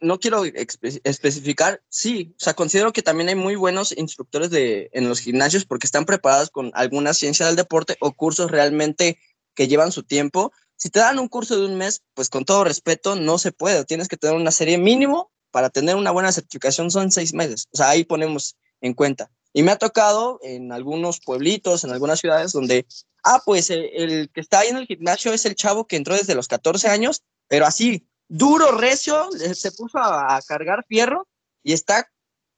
[0.00, 5.08] no quiero especificar, sí, o sea, considero que también hay muy buenos instructores de, en
[5.08, 9.18] los gimnasios porque están preparados con alguna ciencia del deporte o cursos realmente
[9.54, 10.52] que llevan su tiempo.
[10.76, 13.84] Si te dan un curso de un mes, pues con todo respeto, no se puede.
[13.86, 17.66] Tienes que tener una serie mínimo para tener una buena certificación, son seis meses.
[17.72, 19.30] O sea, ahí ponemos en cuenta.
[19.52, 22.86] Y me ha tocado en algunos pueblitos, en algunas ciudades donde,
[23.24, 26.34] ah, pues el, que está ahí en el gimnasio es el chavo que entró desde
[26.34, 31.26] los 14 años, pero así, duro, recio, se puso a, cargar fierro
[31.62, 32.10] y está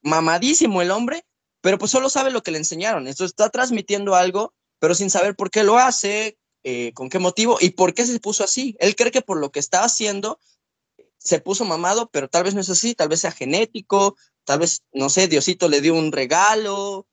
[0.02, 1.24] mamadísimo el hombre,
[1.60, 3.06] pero pues solo sabe lo que le enseñaron.
[3.06, 7.58] Entonces está transmitiendo algo, pero sin saber por qué lo hace, eh, con qué motivo
[7.60, 8.76] y por qué se puso así.
[8.80, 10.40] Él cree que por lo que está haciendo
[11.20, 14.82] se puso mamado, pero tal vez no es así, tal vez sea genético, tal vez,
[14.92, 17.06] no sé, Diosito le dio un regalo,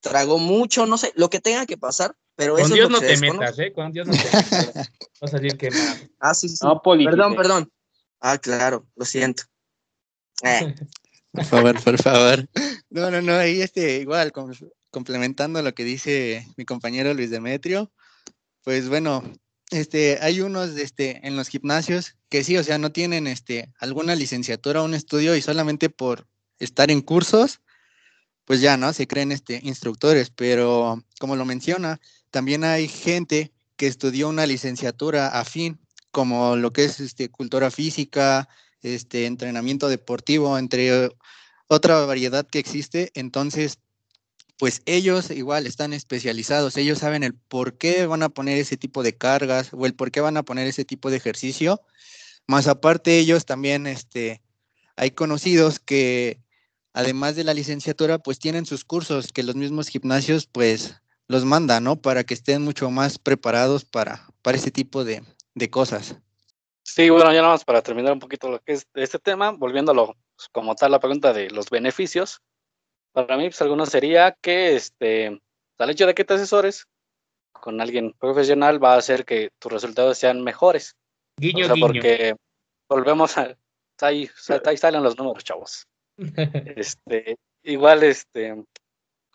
[0.00, 2.96] tragó mucho, no sé, lo que tenga que pasar, pero con eso Dios es lo
[2.96, 3.72] no que te metas, ¿eh?
[3.72, 4.90] Con Dios no te metas.
[5.22, 5.96] Va a salir quemado.
[6.20, 6.58] Ah, sí, sí.
[6.62, 7.72] No, perdón, perdón.
[8.20, 9.44] Ah, claro, lo siento.
[10.42, 10.74] Eh.
[11.32, 12.48] Por favor, por favor.
[12.90, 14.32] No, no, no, ahí este, igual,
[14.90, 17.90] complementando lo que dice mi compañero Luis Demetrio,
[18.62, 19.24] pues bueno,
[19.70, 24.14] este, hay unos este, en los gimnasios que sí, o sea, no tienen este, alguna
[24.14, 26.26] licenciatura o un estudio y solamente por
[26.58, 27.60] estar en cursos,
[28.44, 28.92] pues ya, ¿no?
[28.92, 32.00] Se creen este, instructores, pero como lo menciona,
[32.30, 38.48] también hay gente que estudió una licenciatura afín, como lo que es este, cultura física,
[38.82, 41.10] este entrenamiento deportivo, entre
[41.68, 43.10] otra variedad que existe.
[43.14, 43.78] Entonces,
[44.58, 49.02] pues ellos igual están especializados, ellos saben el por qué van a poner ese tipo
[49.02, 51.80] de cargas o el por qué van a poner ese tipo de ejercicio.
[52.46, 54.42] Más aparte ellos también, este,
[54.96, 56.40] hay conocidos que
[56.92, 61.84] además de la licenciatura, pues tienen sus cursos que los mismos gimnasios pues los mandan,
[61.84, 61.96] ¿no?
[61.96, 65.22] Para que estén mucho más preparados para, para ese tipo de,
[65.54, 66.16] de cosas.
[66.82, 70.16] Sí, bueno, ya nada más para terminar un poquito lo que es este tema, volviéndolo
[70.52, 72.42] como tal la pregunta de los beneficios,
[73.14, 75.40] para mí, pues alguno sería que este,
[75.78, 76.86] al hecho de que te asesores
[77.52, 80.96] con alguien profesional va a hacer que tus resultados sean mejores.
[81.38, 81.86] Guiño, o sea, guiño.
[81.86, 82.36] porque
[82.88, 83.56] volvemos a.
[84.00, 84.28] Ahí,
[84.66, 85.86] ahí salen los números, chavos.
[86.76, 88.64] Este, igual, este,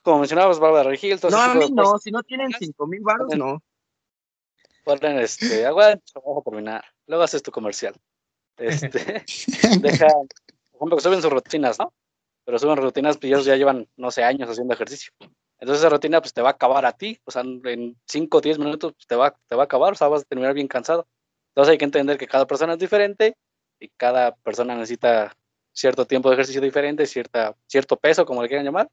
[0.03, 3.35] como mencionabas, Bárbara Regil, No, a mí no, cosas, si no tienen cinco mil baros,
[3.35, 3.63] no.
[4.83, 6.85] ponen, este, aguanta, vamos a terminar.
[7.07, 7.95] Luego haces tu comercial.
[8.57, 9.23] Este,
[9.81, 11.93] deja, por ejemplo, que suben sus rutinas, ¿no?
[12.49, 15.12] Pero suben rutinas, pues ellos ya llevan, no sé, años haciendo ejercicio.
[15.59, 18.41] Entonces esa rutina, pues te va a acabar a ti, o sea, en 5 o
[18.41, 20.67] 10 minutos pues, te, va, te va a acabar, o sea, vas a terminar bien
[20.67, 21.05] cansado.
[21.49, 23.38] Entonces hay que entender que cada persona es diferente
[23.79, 25.38] y cada persona necesita
[25.73, 28.89] cierto tiempo de ejercicio diferente, cierta, cierto peso, como le quieran llamar.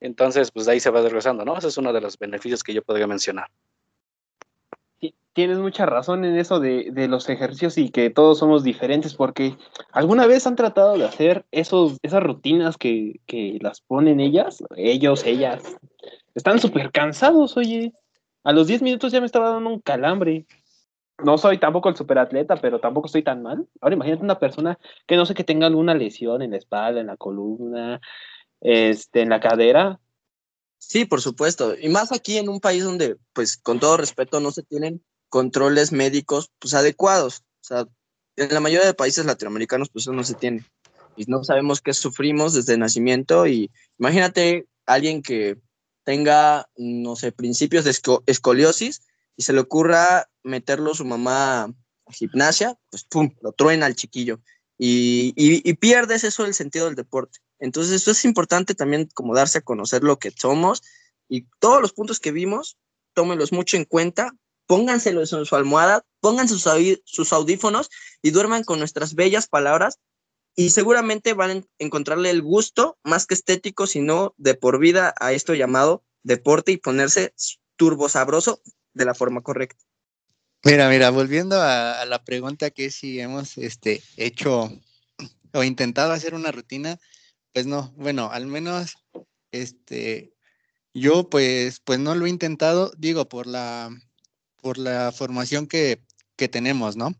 [0.00, 1.56] Entonces, pues de ahí se va regresando, ¿no?
[1.56, 3.48] Ese es uno de los beneficios que yo podría mencionar.
[5.36, 9.54] Tienes mucha razón en eso de, de los ejercicios y que todos somos diferentes, porque
[9.92, 15.26] alguna vez han tratado de hacer esos, esas rutinas que, que las ponen ellas, ellos,
[15.26, 15.76] ellas.
[16.34, 17.92] Están súper cansados, oye.
[18.44, 20.46] A los 10 minutos ya me estaba dando un calambre.
[21.22, 23.68] No soy tampoco el superatleta, pero tampoco estoy tan mal.
[23.82, 27.08] Ahora imagínate una persona que no sé que tenga alguna lesión en la espalda, en
[27.08, 28.00] la columna,
[28.62, 30.00] este, en la cadera.
[30.78, 31.74] Sí, por supuesto.
[31.78, 35.92] Y más aquí en un país donde, pues, con todo respeto, no se tienen controles
[35.92, 37.42] médicos, pues, adecuados.
[37.60, 37.86] O sea,
[38.36, 40.64] en la mayoría de países latinoamericanos, pues, eso no se tiene.
[41.16, 43.46] Y no sabemos qué sufrimos desde nacimiento.
[43.46, 45.58] Y imagínate alguien que
[46.04, 49.02] tenga, no sé, principios de esco- escoliosis
[49.36, 54.40] y se le ocurra meterlo su mamá a gimnasia, pues, pum, lo truena al chiquillo.
[54.78, 57.38] Y, y, y pierdes eso el sentido del deporte.
[57.58, 60.82] Entonces, eso es importante también como darse a conocer lo que somos
[61.28, 62.76] y todos los puntos que vimos,
[63.14, 64.32] tómenlos mucho en cuenta,
[64.66, 66.66] pónganselos en su almohada, pongan sus,
[67.32, 67.90] audífonos
[68.22, 69.98] y duerman con nuestras bellas palabras
[70.54, 75.14] y seguramente van a en- encontrarle el gusto más que estético, sino de por vida
[75.20, 77.34] a esto llamado deporte y ponerse
[77.76, 78.60] turbo sabroso
[78.94, 79.84] de la forma correcta.
[80.64, 84.72] Mira, mira, volviendo a, a la pregunta que si hemos este, hecho
[85.52, 86.98] o intentado hacer una rutina,
[87.52, 88.96] pues no, bueno, al menos
[89.52, 90.34] este,
[90.92, 93.90] yo pues, pues no lo he intentado, digo, por la,
[94.66, 96.00] por la formación que,
[96.34, 97.14] que tenemos, ¿no?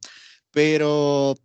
[0.51, 1.37] Pero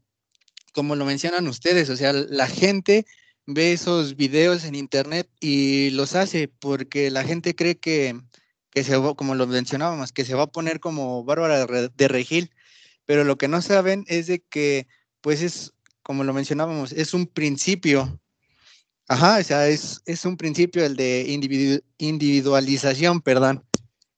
[0.73, 3.05] como lo mencionan ustedes, o sea, la gente
[3.45, 8.19] ve esos videos en internet y los hace porque la gente cree que,
[8.71, 12.49] que se como lo mencionábamos, que se va a poner como Bárbara de Regil,
[13.05, 14.87] pero lo que no saben es de que,
[15.21, 18.19] pues es, como lo mencionábamos, es un principio.
[19.07, 23.63] Ajá, o sea, es, es un principio el de individu- individualización, perdón.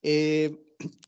[0.00, 0.63] Eh,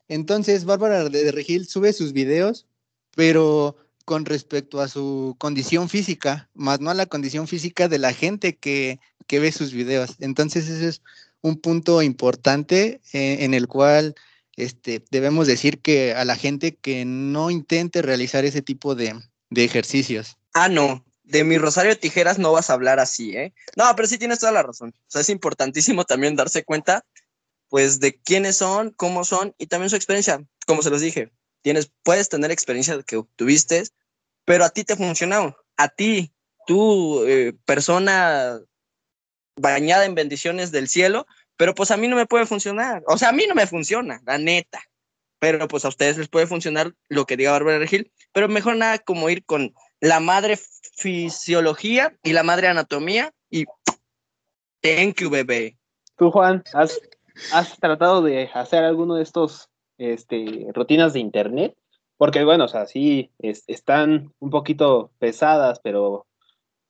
[0.08, 2.66] entonces, Bárbara de Regil sube sus videos,
[3.14, 8.12] pero con respecto a su condición física, más no a la condición física de la
[8.12, 10.16] gente que, que ve sus videos.
[10.20, 11.02] Entonces, ese es
[11.42, 14.14] un punto importante eh, en el cual
[14.56, 19.14] este, debemos decir que a la gente que no intente realizar ese tipo de,
[19.50, 20.36] de ejercicios.
[20.54, 21.04] Ah, no.
[21.24, 23.52] De mi Rosario de Tijeras no vas a hablar así, ¿eh?
[23.76, 24.90] No, pero sí tienes toda la razón.
[24.96, 27.04] O sea, es importantísimo también darse cuenta,
[27.68, 30.44] pues, de quiénes son, cómo son y también su experiencia.
[30.66, 33.84] Como se los dije, tienes, puedes tener experiencia que tuviste,
[34.44, 35.56] pero a ti te funcionó.
[35.76, 36.32] A ti,
[36.66, 38.60] tú, eh, persona
[39.56, 41.26] bañada en bendiciones del cielo,
[41.56, 43.02] pero pues a mí no me puede funcionar.
[43.06, 44.80] O sea, a mí no me funciona, la neta.
[45.38, 48.98] Pero pues a ustedes les puede funcionar lo que diga Bárbara Regil, pero mejor nada
[48.98, 50.58] como ir con la madre
[50.96, 53.64] fisiología y la madre anatomía y
[54.80, 55.76] thank you, bebé.
[56.16, 56.98] Tú, Juan, ¿has,
[57.52, 59.68] has tratado de hacer alguno de estos
[59.98, 61.76] este, rutinas de internet?
[62.16, 66.26] Porque, bueno, o sea, sí, es- están un poquito pesadas, pero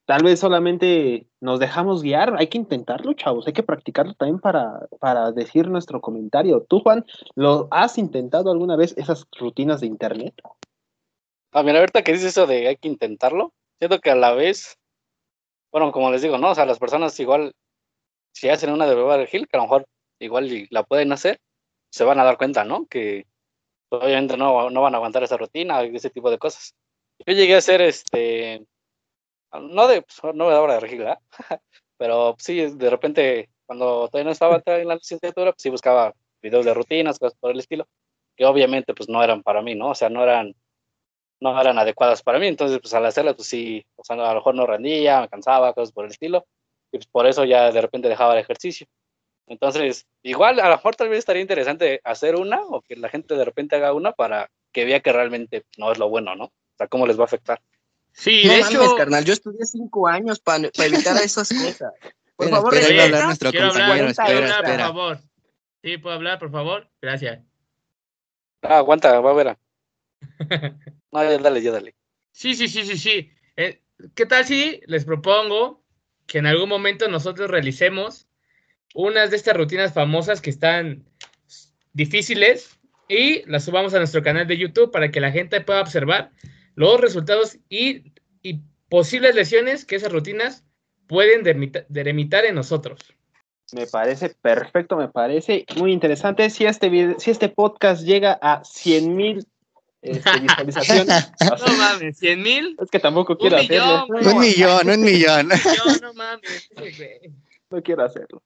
[0.06, 2.36] tal vez solamente nos dejamos guiar.
[2.38, 6.64] Hay que intentarlo, chavos, hay que practicarlo también para, para decir nuestro comentario.
[6.68, 7.04] Tú, Juan,
[7.34, 10.34] ¿lo has intentado alguna vez esas rutinas de internet?
[11.52, 14.78] Ah, mira, ahorita que dices eso de hay que intentarlo, siento que a la vez,
[15.72, 16.50] bueno, como les digo, ¿no?
[16.50, 17.52] O sea, las personas igual,
[18.32, 19.86] si hacen una de Beverly Hill, que a lo mejor
[20.20, 21.40] igual la pueden hacer,
[21.90, 22.86] se van a dar cuenta, ¿no?
[22.86, 23.26] Que
[23.90, 26.74] obviamente no, no van a aguantar esa rutina ese tipo de cosas.
[27.26, 28.66] Yo llegué a hacer este
[29.60, 31.20] no de, pues, no de obra de regla,
[31.96, 36.64] pero sí, de repente, cuando todavía no estaba en la licenciatura, pues sí buscaba videos
[36.64, 37.86] de rutinas, cosas por el estilo,
[38.36, 39.90] que obviamente pues no eran para mí, ¿no?
[39.90, 40.54] O sea, no eran,
[41.40, 44.34] no eran adecuadas para mí, entonces pues al hacerlas, pues sí, o sea, a lo
[44.36, 46.46] mejor no rendía, me cansaba, cosas por el estilo,
[46.92, 48.86] y pues por eso ya de repente dejaba el ejercicio.
[49.46, 53.34] Entonces, igual a lo mejor tal vez estaría interesante hacer una o que la gente
[53.36, 56.44] de repente haga una para que vea que realmente no es lo bueno, ¿no?
[56.44, 57.60] O sea, cómo les va a afectar.
[58.12, 61.92] Sí, no de mames, hecho, carnal, yo estudié cinco años para evitar esas cosas.
[62.36, 65.20] Por Espera, favor, espera, hablar nuestro quiero hablar, compañero, quiero espera, hablar, por favor.
[65.82, 66.90] Sí, ¿puedo hablar, por favor?
[67.00, 67.40] Gracias.
[68.60, 69.56] Ah, aguanta, va a ver.
[71.12, 71.94] No, ya dale, ya dale.
[72.30, 73.32] Sí, sí, sí, sí, sí.
[73.56, 73.80] Eh,
[74.14, 75.82] ¿Qué tal si les propongo
[76.26, 78.25] que en algún momento nosotros realicemos
[78.94, 81.04] unas de estas rutinas famosas que están
[81.92, 86.30] difíciles y las subamos a nuestro canal de YouTube para que la gente pueda observar
[86.74, 90.64] los resultados y, y posibles lesiones que esas rutinas
[91.06, 91.42] pueden
[91.88, 92.98] deremitar en nosotros.
[93.72, 96.50] Me parece perfecto, me parece muy interesante.
[96.50, 99.46] Si este, video- si este podcast llega a 100 mil
[100.02, 102.76] este, visualizaciones, No mames, 100 mil.
[102.80, 104.30] es que tampoco quiero millón, hacerlo.
[104.32, 105.48] Un millón, un millón.
[105.50, 106.70] Yo no mames.
[107.70, 108.42] No quiero hacerlo.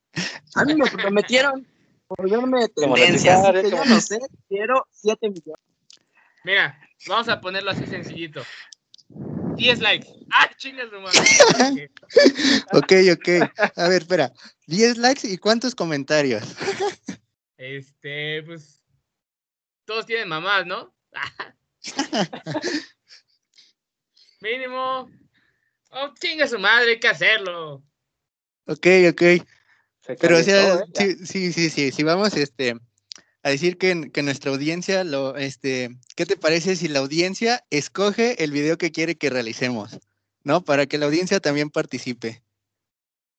[0.54, 1.66] A mí me prometieron
[2.08, 5.60] volverme de que yo no sé, quiero 7 millones.
[6.44, 8.42] Mira, vamos a ponerlo así sencillito.
[9.08, 10.08] 10 likes.
[10.32, 11.90] ¡Ah, chingas su madre!
[12.72, 13.50] Ok, ok.
[13.76, 14.32] A ver, espera.
[14.66, 16.56] 10 likes y cuántos comentarios.
[17.58, 18.82] Este, pues.
[19.84, 20.94] Todos tienen mamás, ¿no?
[24.40, 25.10] Mínimo.
[25.90, 27.82] Oh, chinga su madre, hay que hacerlo.
[28.70, 29.22] Ok, ok.
[30.20, 30.84] Pero o sea, ¿eh?
[30.94, 31.90] Sí, sí, sí, sí.
[31.90, 32.76] Si vamos este,
[33.42, 38.44] a decir que, que nuestra audiencia, lo, este, ¿qué te parece si la audiencia escoge
[38.44, 39.98] el video que quiere que realicemos?
[40.44, 40.62] ¿No?
[40.62, 42.42] Para que la audiencia también participe.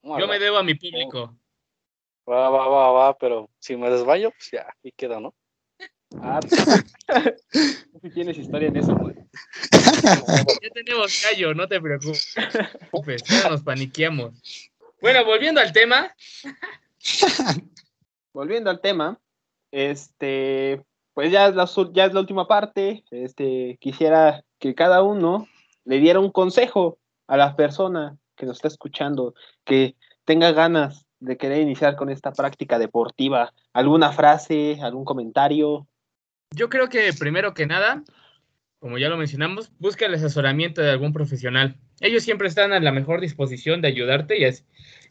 [0.04, 1.34] Yo me debo a mi público.
[2.30, 5.34] Va, va, va, va, pero si me desmayo, pues ya, ahí queda, ¿no?
[6.20, 6.42] Ah,
[8.02, 9.16] si tienes historia en eso, güey.
[10.62, 12.34] Ya tenemos callo, no te preocupes.
[13.30, 14.71] Ya nos paniqueamos.
[15.02, 16.16] Bueno, volviendo al tema.
[18.34, 19.20] Volviendo al tema,
[19.72, 23.04] este, pues ya es, la, ya es la última parte.
[23.10, 25.48] Este, quisiera que cada uno
[25.86, 29.34] le diera un consejo a la persona que nos está escuchando,
[29.66, 33.54] que tenga ganas de querer iniciar con esta práctica deportiva.
[33.74, 35.88] ¿Alguna frase, algún comentario?
[36.52, 38.04] Yo creo que primero que nada,
[38.82, 41.78] como ya lo mencionamos, busca el asesoramiento de algún profesional.
[42.00, 44.40] Ellos siempre están a la mejor disposición de ayudarte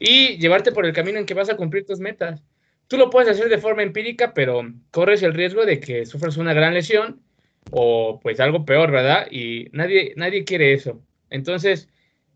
[0.01, 2.43] y, llevarte por el camino en que vas a cumplir tus metas.
[2.89, 6.53] Tú lo puedes hacer de forma empírica, pero corres el riesgo de que sufras una
[6.53, 7.23] gran lesión
[7.71, 9.29] o pues algo peor, ¿verdad?
[9.31, 11.01] Y nadie, nadie quiere eso.
[11.31, 11.89] Entonces,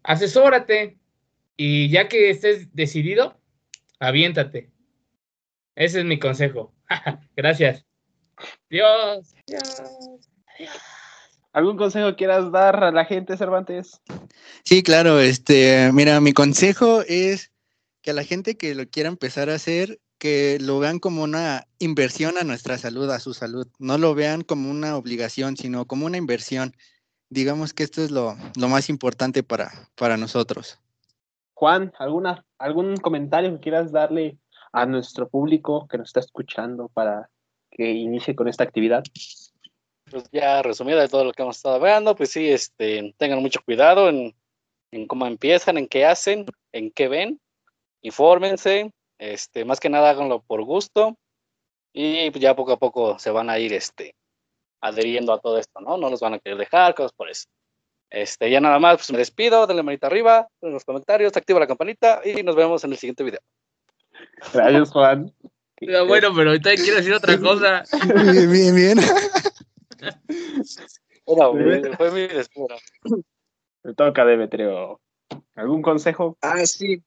[0.05, 0.99] asesórate
[1.57, 3.41] y ya que estés decidido,
[3.99, 4.71] aviéntate.
[5.75, 6.73] Ese es mi consejo.
[7.37, 7.85] Gracias.
[8.71, 9.35] Dios.
[11.55, 14.01] ¿Algún consejo quieras dar a la gente, Cervantes?
[14.65, 17.53] Sí, claro, este, mira, mi consejo es
[18.03, 21.69] que a la gente que lo quiera empezar a hacer, que lo vean como una
[21.79, 23.69] inversión a nuestra salud, a su salud.
[23.79, 26.75] No lo vean como una obligación, sino como una inversión.
[27.31, 30.81] Digamos que esto es lo, lo más importante para, para nosotros.
[31.55, 34.39] Juan, ¿alguna, ¿algún comentario que quieras darle
[34.73, 37.31] a nuestro público que nos está escuchando para
[37.71, 39.05] que inicie con esta actividad?
[40.11, 43.61] Pues ya resumida de todo lo que hemos estado hablando, pues sí, este, tengan mucho
[43.65, 44.35] cuidado en,
[44.91, 47.41] en cómo empiezan, en qué hacen, en qué ven,
[48.03, 51.17] infórmense, este, más que nada háganlo por gusto
[51.93, 54.15] y pues ya poco a poco se van a ir este,
[54.81, 55.97] adheriendo a todo esto, ¿no?
[55.97, 57.47] No los van a querer dejar, cosas por eso.
[58.11, 61.67] Este, ya nada más, pues me despido, denle manita arriba, en los comentarios, activa la
[61.67, 63.41] campanita y nos vemos en el siguiente video.
[64.53, 65.33] Gracias, Juan.
[65.81, 67.83] No, bueno, pero ahorita quiero decir otra cosa.
[68.33, 68.99] Bien, bien, bien.
[71.27, 71.55] Bueno,
[71.97, 72.29] fue mi
[73.97, 75.01] toca, Demetrio.
[75.55, 76.37] ¿Algún consejo?
[76.43, 77.03] Ah, sí.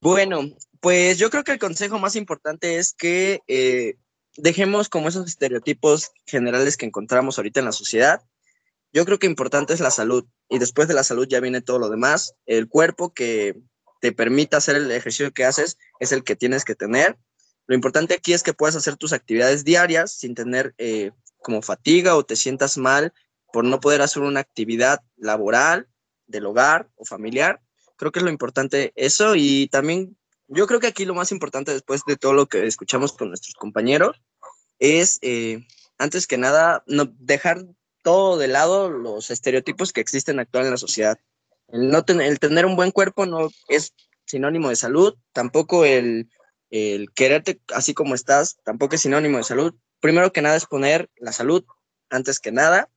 [0.00, 0.42] Bueno,
[0.80, 3.96] pues yo creo que el consejo más importante es que eh,
[4.36, 8.22] dejemos como esos estereotipos generales que encontramos ahorita en la sociedad.
[8.92, 11.78] Yo creo que importante es la salud y después de la salud ya viene todo
[11.78, 12.34] lo demás.
[12.46, 13.56] El cuerpo que
[14.00, 17.16] te permita hacer el ejercicio que haces es el que tienes que tener.
[17.66, 21.10] Lo importante aquí es que puedas hacer tus actividades diarias sin tener eh,
[21.46, 23.12] como fatiga o te sientas mal
[23.52, 25.86] por no poder hacer una actividad laboral,
[26.26, 27.62] del hogar o familiar.
[27.94, 30.16] Creo que es lo importante eso y también
[30.48, 33.54] yo creo que aquí lo más importante después de todo lo que escuchamos con nuestros
[33.54, 34.20] compañeros
[34.80, 35.64] es, eh,
[35.98, 37.64] antes que nada, no dejar
[38.02, 41.16] todo de lado los estereotipos que existen actual en la sociedad.
[41.68, 43.94] El, no el tener un buen cuerpo no es
[44.24, 46.28] sinónimo de salud, tampoco el,
[46.70, 49.76] el quererte así como estás, tampoco es sinónimo de salud.
[50.00, 51.64] Primero que nada es poner la salud
[52.10, 52.90] antes que nada,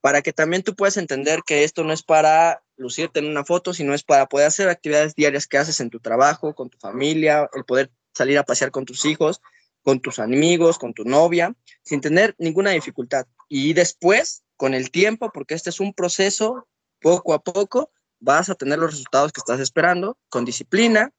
[0.00, 3.72] para que también tú puedas entender que esto no es para lucirte en una foto,
[3.72, 7.48] sino es para poder hacer actividades diarias que haces en tu trabajo, con tu familia,
[7.54, 9.40] el poder salir a pasear con tus hijos,
[9.82, 13.26] con tus amigos, con tu novia, sin tener ninguna dificultad.
[13.48, 16.68] Y después, con el tiempo, porque este es un proceso,
[17.00, 21.12] poco a poco, vas a tener los resultados que estás esperando, con disciplina,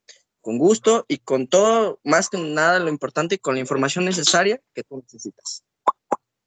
[0.46, 4.62] con gusto y con todo, más que nada, lo importante y con la información necesaria
[4.76, 5.66] que tú necesitas.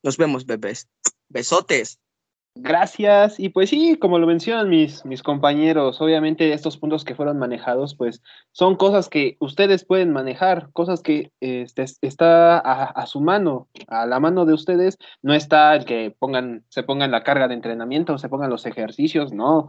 [0.05, 0.89] Nos vemos, bebés.
[1.29, 1.99] Besotes.
[2.55, 3.41] Gracias.
[3.41, 7.97] Y pues sí, como lo mencionan mis, mis compañeros, obviamente estos puntos que fueron manejados,
[7.97, 8.23] pues
[8.53, 14.21] son cosas que ustedes pueden manejar, cosas que este, está a, su mano, a la
[14.21, 14.97] mano de ustedes.
[15.23, 19.33] No está el que pongan, se pongan la carga de entrenamiento, se pongan los ejercicios,
[19.33, 19.67] no.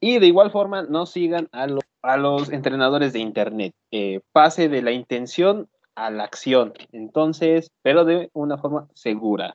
[0.00, 1.68] Y de igual forma, no sigan a,
[2.02, 3.74] a los entrenadores de Internet.
[3.90, 6.72] Eh, pase de la intención a la acción.
[6.92, 9.54] Entonces, pero de una forma segura.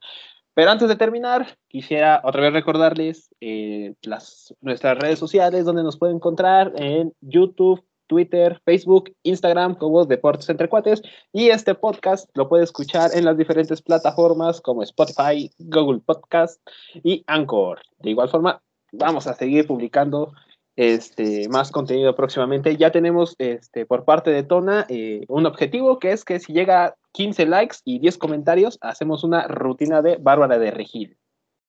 [0.54, 5.98] Pero antes de terminar, quisiera otra vez recordarles eh, las, nuestras redes sociales donde nos
[5.98, 12.50] pueden encontrar en YouTube, Twitter, Facebook, Instagram como Deportes Entre Cuates y este podcast lo
[12.50, 16.62] puede escuchar en las diferentes plataformas como Spotify, Google Podcast
[17.04, 17.80] y Anchor.
[18.00, 20.34] De igual forma, vamos a seguir publicando
[20.76, 22.78] este, más contenido próximamente.
[22.78, 26.96] Ya tenemos este, por parte de Tona eh, un objetivo que es que si llega
[27.14, 31.18] 15 likes y 10 comentarios, hacemos una rutina de Bárbara de Regil.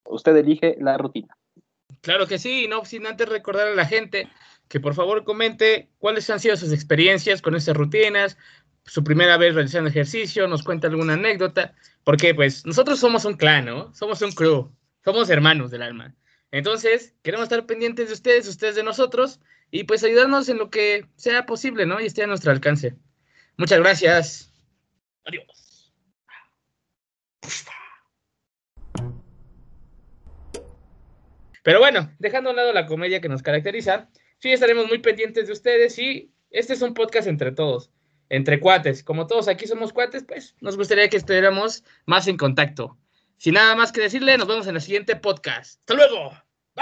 [0.05, 1.37] Usted elige la rutina.
[2.01, 4.27] Claro que sí, no sin antes recordar a la gente
[4.67, 8.37] que por favor comente cuáles han sido sus experiencias con estas rutinas,
[8.85, 13.65] su primera vez realizando ejercicio, nos cuenta alguna anécdota, porque pues nosotros somos un clan,
[13.65, 13.93] ¿no?
[13.93, 14.71] Somos un crew,
[15.03, 16.15] somos hermanos del alma.
[16.55, 19.41] Entonces, queremos estar pendientes de ustedes, ustedes de nosotros,
[19.71, 21.99] y pues ayudarnos en lo que sea posible, ¿no?
[21.99, 22.95] Y esté a nuestro alcance.
[23.57, 24.53] Muchas gracias.
[25.25, 25.93] Adiós.
[31.61, 35.47] Pero bueno, dejando a un lado la comedia que nos caracteriza, sí estaremos muy pendientes
[35.47, 37.91] de ustedes y este es un podcast entre todos,
[38.29, 39.03] entre cuates.
[39.03, 42.97] Como todos aquí somos cuates, pues nos gustaría que estuviéramos más en contacto.
[43.35, 45.81] Sin nada más que decirle, nos vemos en el siguiente podcast.
[45.81, 46.44] ¡Hasta luego!
[46.77, 46.81] ไป